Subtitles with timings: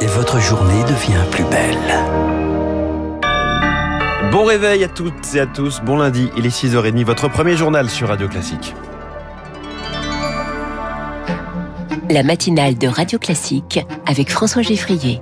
[0.00, 1.76] et votre journée devient plus belle.
[4.32, 7.90] Bon réveil à toutes et à tous, bon lundi, il est 6h30, votre premier journal
[7.90, 8.74] sur Radio Classique.
[12.08, 15.20] La matinale de Radio Classique avec François Geffrier.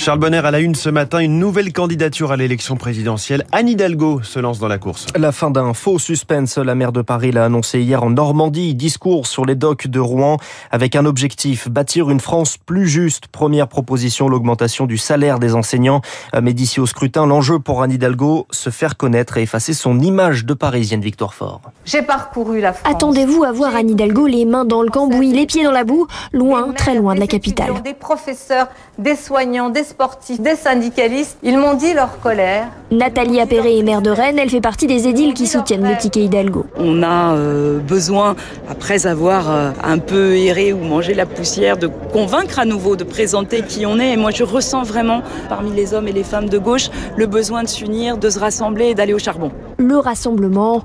[0.00, 3.44] Charles Bonner à la une ce matin, une nouvelle candidature à l'élection présidentielle.
[3.52, 5.04] Anne Hidalgo se lance dans la course.
[5.14, 8.74] La fin d'un faux suspense, la maire de Paris l'a annoncé hier en Normandie.
[8.74, 10.38] Discours sur les docks de Rouen
[10.70, 13.26] avec un objectif, bâtir une France plus juste.
[13.26, 16.00] Première proposition, l'augmentation du salaire des enseignants.
[16.40, 20.46] Mais d'ici au scrutin, l'enjeu pour Anne Hidalgo, se faire connaître et effacer son image
[20.46, 21.60] de Parisienne Victoire Fort.
[21.84, 22.90] J'ai parcouru la France.
[22.90, 26.06] Attendez-vous à voir Anne Hidalgo les mains dans le cambouis, les pieds dans la boue,
[26.32, 27.82] loin, très loin de la capitale.
[27.84, 32.68] Des professeurs, des soignants, des sportifs, des syndicalistes, ils m'ont dit leur colère.
[32.90, 36.24] Nathalie Appéré est maire de Rennes, elle fait partie des édiles qui soutiennent le ticket
[36.24, 36.64] Hidalgo.
[36.76, 38.36] On a euh, besoin,
[38.68, 43.04] après avoir euh, un peu erré ou mangé la poussière, de convaincre à nouveau, de
[43.04, 44.12] présenter qui on est.
[44.12, 47.62] Et moi, je ressens vraiment, parmi les hommes et les femmes de gauche, le besoin
[47.64, 49.50] de s'unir, de se rassembler et d'aller au charbon.
[49.78, 50.84] Le rassemblement,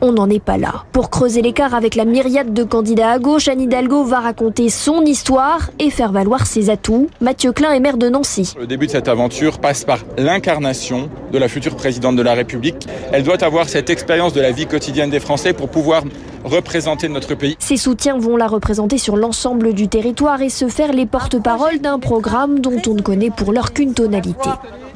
[0.00, 0.84] on n'en est pas là.
[0.92, 5.02] Pour creuser l'écart avec la myriade de candidats à gauche, Anne Hidalgo va raconter son
[5.02, 7.08] histoire et faire valoir ses atouts.
[7.20, 8.54] Mathieu Klein est maire de Nancy.
[8.58, 12.86] Le début de cette aventure passe par l'incarnation de la future présidente de la République.
[13.12, 16.02] Elle doit avoir cette expérience de la vie quotidienne des Français pour pouvoir
[16.44, 17.56] représenter notre pays.
[17.58, 21.98] Ses soutiens vont la représenter sur l'ensemble du territoire et se faire les porte-paroles d'un
[21.98, 24.48] programme dont on ne connaît pour l'heure qu'une tonalité.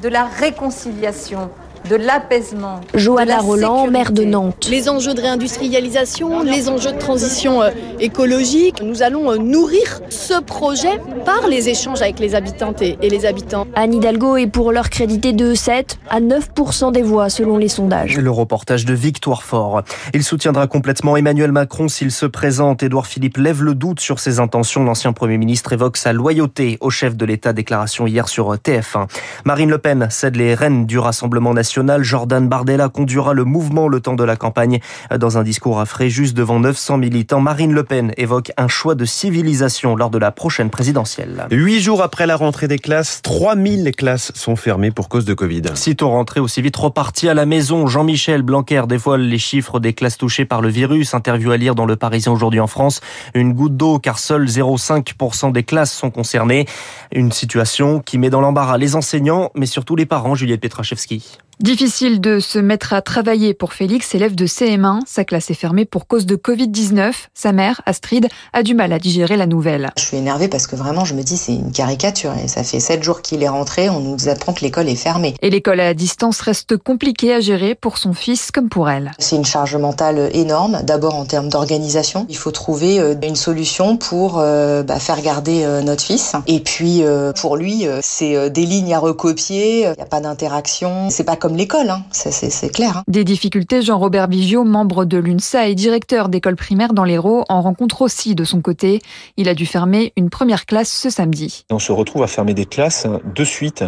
[0.02, 1.50] De la réconciliation
[1.88, 2.80] de l'apaisement.
[2.94, 4.68] Johanna Roland, maire de Nantes.
[4.70, 8.82] Les enjeux de réindustrialisation, les enjeux de transition euh, écologique.
[8.82, 13.66] Nous allons euh, nourrir ce projet par les échanges avec les habitantes et les habitants.
[13.74, 18.16] Anne Hidalgo est pour l'heure créditée de 7 à 9% des voix selon les sondages.
[18.16, 19.82] Le reportage de Victoire Fort.
[20.14, 22.82] Il soutiendra complètement Emmanuel Macron s'il se présente.
[22.82, 24.84] Édouard Philippe lève le doute sur ses intentions.
[24.84, 27.52] L'ancien Premier ministre évoque sa loyauté au chef de l'État.
[27.52, 29.06] Déclaration hier sur TF1.
[29.44, 34.00] Marine Le Pen cède les rênes du Rassemblement national Jordan Bardella conduira le mouvement le
[34.00, 34.80] temps de la campagne.
[35.16, 39.04] Dans un discours à Fréjus devant 900 militants, Marine Le Pen évoque un choix de
[39.04, 41.46] civilisation lors de la prochaine présidentielle.
[41.50, 45.62] Huit jours après la rentrée des classes, 3000 classes sont fermées pour cause de Covid.
[45.74, 50.18] Sitôt rentré aussi vite reparti à la maison, Jean-Michel Blanquer dévoile les chiffres des classes
[50.18, 51.14] touchées par le virus.
[51.14, 53.00] Interview à lire dans Le Parisien aujourd'hui en France.
[53.34, 56.66] Une goutte d'eau car seuls 0,5% des classes sont concernées.
[57.12, 61.38] Une situation qui met dans l'embarras les enseignants, mais surtout les parents, Juliette Petrachevski.
[61.60, 65.00] Difficile de se mettre à travailler pour Félix, élève de CM1.
[65.06, 67.12] Sa classe est fermée pour cause de Covid-19.
[67.32, 69.92] Sa mère, Astrid, a du mal à digérer la nouvelle.
[69.96, 72.32] Je suis énervée parce que vraiment, je me dis, c'est une caricature.
[72.42, 75.34] Et ça fait sept jours qu'il est rentré, on nous apprend que l'école est fermée.
[75.42, 79.12] Et l'école à distance reste compliquée à gérer pour son fils comme pour elle.
[79.20, 80.80] C'est une charge mentale énorme.
[80.82, 82.26] D'abord en termes d'organisation.
[82.28, 86.32] Il faut trouver euh, une solution pour euh, bah, faire garder euh, notre fils.
[86.48, 87.04] Et puis,
[87.40, 89.82] pour lui, c'est des lignes à recopier.
[89.82, 91.10] Il n'y a pas d'interaction.
[91.10, 92.02] C'est pas comme l'école, hein.
[92.10, 92.96] c'est clair.
[92.96, 93.02] Hein.
[93.06, 98.00] Des difficultés, Jean-Robert Bigiot, membre de l'UNSA et directeur d'école primaire dans l'Hérault, en rencontre
[98.00, 99.02] aussi de son côté.
[99.36, 101.66] Il a dû fermer une première classe ce samedi.
[101.70, 103.84] On se retrouve à fermer des classes de suite.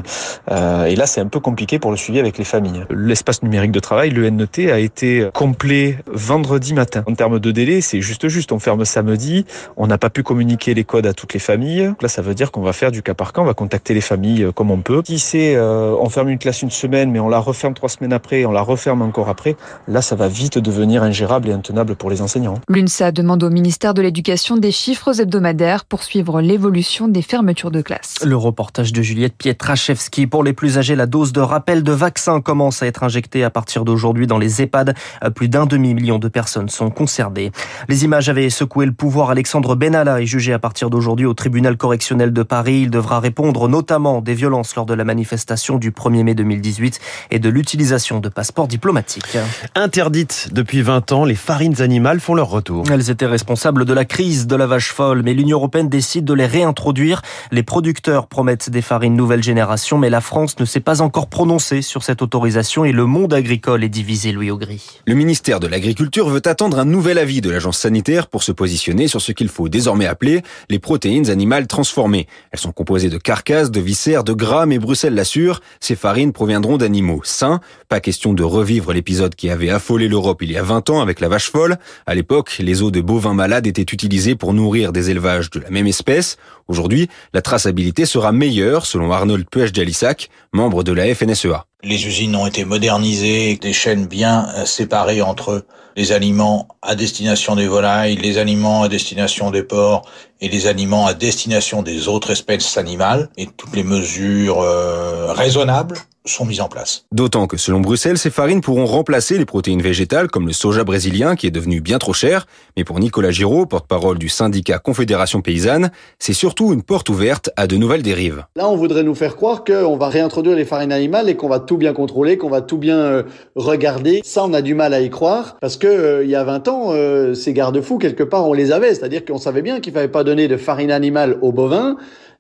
[0.51, 2.85] Euh, et là, c'est un peu compliqué pour le suivi avec les familles.
[2.91, 7.05] L'espace numérique de travail, le NET, a été complet vendredi matin.
[7.07, 8.53] En termes de délai, c'est juste juste.
[8.53, 9.47] On ferme samedi.
[9.79, 11.95] On n'a pas pu communiquer les codes à toutes les familles.
[12.03, 13.41] Là, ça veut dire qu'on va faire du cas par cas.
[13.41, 15.01] On va contacter les familles comme on peut.
[15.07, 18.13] Si c'est, euh, on ferme une classe une semaine, mais on la referme trois semaines
[18.13, 19.57] après, on la referme encore après,
[19.89, 22.61] là, ça va vite devenir ingérable et intenable pour les enseignants.
[22.69, 27.81] L'UNSA demande au ministère de l'Éducation des chiffres hebdomadaires pour suivre l'évolution des fermetures de
[27.81, 28.17] classes.
[28.25, 30.27] Le reportage de Juliette Pietraszewski.
[30.27, 33.51] Pour les plus âgés, la dose de rappel de vaccin commence à être injectée à
[33.51, 34.95] partir d'aujourd'hui dans les EHPAD.
[35.35, 37.53] Plus d'un demi-million de personnes sont concernées.
[37.89, 39.31] Les images avaient secoué le pouvoir.
[39.31, 42.83] Alexandre Benalla est jugé à partir d'aujourd'hui au tribunal correctionnel de Paris.
[42.83, 47.36] Il devra répondre notamment des violences lors de la manifestation du 1er mai 2018 et
[47.39, 49.37] de l'utilisation de passeports diplomatiques.
[49.75, 52.85] Interdites depuis 20 ans, les farines animales font leur retour.
[52.91, 56.35] Elles étaient responsables de la crise de la vache folle, mais l'Union européenne décide de
[56.35, 57.23] les réintroduire.
[57.51, 61.83] Les producteurs promettent des farines nouvelle génération, mais la France ne s'est pas encore prononcée
[61.83, 65.01] sur cette autorisation et le monde agricole est divisé, Louis Augry.
[65.07, 69.09] Le ministère de l'Agriculture veut attendre un nouvel avis de l'agence sanitaire pour se positionner
[69.09, 72.27] sur ce qu'il faut désormais appeler les protéines animales transformées.
[72.53, 76.77] Elles sont composées de carcasses, de viscères, de gras, mais Bruxelles l'assure, ces farines proviendront
[76.77, 77.61] d'animaux sains.
[77.89, 81.21] Pas question de revivre l'épisode qui avait affolé l'Europe il y a 20 ans avec
[81.21, 81.77] la vache folle.
[82.07, 85.71] À l'époque, les os de bovins malades étaient utilisés pour nourrir des élevages de la
[85.71, 86.37] même espèce.
[86.69, 91.67] Aujourd'hui, la traçabilité sera meilleure selon Arnold Puech-Jalissac, membre de la FNSEA.
[91.83, 97.67] Les usines ont été modernisées, des chaînes bien séparées entre les aliments à destination des
[97.67, 100.09] volailles, les aliments à destination des porcs
[100.41, 105.97] et les aliments à destination des autres espèces animales et toutes les mesures euh, raisonnables
[106.29, 107.05] sont mises en place.
[107.13, 111.37] D'autant que selon Bruxelles, ces farines pourront remplacer les protéines végétales comme le soja brésilien
[111.37, 112.47] qui est devenu bien trop cher.
[112.77, 117.67] Mais pour Nicolas Giraud, porte-parole du syndicat Confédération Paysanne, c'est surtout une porte ouverte à
[117.67, 118.45] de nouvelles dérives.
[118.57, 121.61] Là, on voudrait nous faire croire qu'on va réintroduire les farines animales et qu'on va
[121.67, 123.23] tout bien contrôler, qu'on va tout bien euh,
[123.55, 124.23] regarder.
[124.25, 126.69] Ça, on a du mal à y croire parce que euh, il y a 20
[126.69, 128.95] ans, euh, ces garde-fous, quelque part, on les avait.
[128.95, 131.97] C'est-à-dire qu'on savait bien qu'il fallait pas donner de farine animale aux bovins.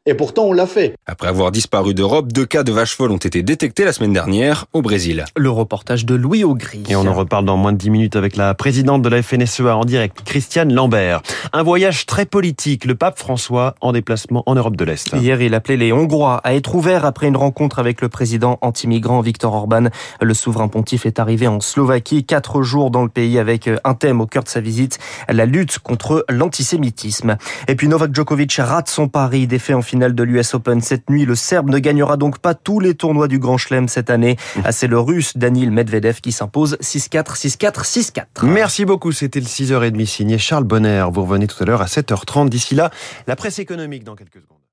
[0.06, 0.95] Et pourtant, on l'a fait.
[1.08, 4.66] Après avoir disparu d'Europe, deux cas de vaches folles ont été détectés la semaine dernière
[4.72, 5.24] au Brésil.
[5.36, 6.82] Le reportage de Louis Augry.
[6.88, 9.76] Et on en reparle dans moins de 10 minutes avec la présidente de la FNSEA
[9.76, 11.22] en direct, Christiane Lambert.
[11.52, 15.12] Un voyage très politique, le pape François en déplacement en Europe de l'Est.
[15.12, 19.20] Hier, il appelait les Hongrois à être ouverts après une rencontre avec le président anti-migrant
[19.20, 19.90] Viktor Orban.
[20.20, 24.20] Le souverain pontife est arrivé en Slovaquie, quatre jours dans le pays avec un thème
[24.20, 24.98] au cœur de sa visite,
[25.28, 27.36] la lutte contre l'antisémitisme.
[27.68, 31.26] Et puis Novak Djokovic rate son pari, défait en finale de l'US Open cette nuit.
[31.26, 34.38] Le Serbe ne gagnera donc pas tous les tournois du Grand Chelem cette année.
[34.64, 38.22] Ah, c'est le Russe Danil Medvedev qui s'impose 6-4, 6-4, 6-4.
[38.44, 39.12] Merci beaucoup.
[39.12, 41.04] C'était le 6h30 signé Charles Bonner.
[41.12, 42.48] Vous revenez tout à l'heure à 7h30.
[42.48, 42.90] D'ici là,
[43.26, 44.65] la presse économique dans quelques secondes.